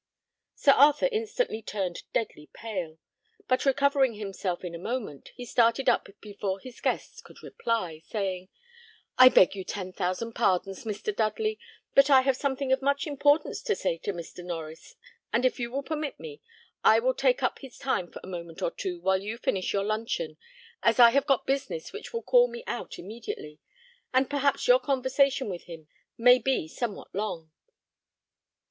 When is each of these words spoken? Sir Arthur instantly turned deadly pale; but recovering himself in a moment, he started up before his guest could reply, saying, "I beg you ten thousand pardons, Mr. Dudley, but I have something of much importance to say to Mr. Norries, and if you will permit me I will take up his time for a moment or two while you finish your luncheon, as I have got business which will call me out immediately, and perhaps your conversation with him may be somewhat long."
Sir 0.55 0.71
Arthur 0.71 1.09
instantly 1.11 1.61
turned 1.61 2.01
deadly 2.11 2.49
pale; 2.53 2.97
but 3.47 3.65
recovering 3.67 4.15
himself 4.15 4.63
in 4.63 4.73
a 4.73 4.79
moment, 4.79 5.29
he 5.35 5.45
started 5.45 5.87
up 5.87 6.09
before 6.21 6.59
his 6.59 6.81
guest 6.81 7.23
could 7.23 7.43
reply, 7.43 8.01
saying, 8.07 8.49
"I 9.19 9.29
beg 9.29 9.53
you 9.53 9.63
ten 9.63 9.93
thousand 9.93 10.33
pardons, 10.33 10.85
Mr. 10.85 11.15
Dudley, 11.15 11.59
but 11.93 12.09
I 12.09 12.21
have 12.21 12.35
something 12.35 12.71
of 12.71 12.81
much 12.81 13.05
importance 13.05 13.61
to 13.61 13.75
say 13.75 13.99
to 13.99 14.11
Mr. 14.11 14.43
Norries, 14.43 14.95
and 15.31 15.45
if 15.45 15.59
you 15.59 15.69
will 15.69 15.83
permit 15.83 16.19
me 16.19 16.41
I 16.83 16.97
will 16.99 17.13
take 17.13 17.43
up 17.43 17.59
his 17.59 17.77
time 17.77 18.11
for 18.11 18.21
a 18.23 18.27
moment 18.27 18.63
or 18.63 18.71
two 18.71 18.99
while 19.01 19.21
you 19.21 19.37
finish 19.37 19.71
your 19.71 19.83
luncheon, 19.83 20.37
as 20.81 20.97
I 20.99 21.11
have 21.11 21.27
got 21.27 21.45
business 21.45 21.93
which 21.93 22.11
will 22.11 22.23
call 22.23 22.47
me 22.47 22.63
out 22.65 22.97
immediately, 22.97 23.59
and 24.15 24.31
perhaps 24.31 24.67
your 24.67 24.79
conversation 24.79 25.47
with 25.47 25.65
him 25.65 25.87
may 26.17 26.39
be 26.39 26.67
somewhat 26.67 27.13
long." 27.13 27.51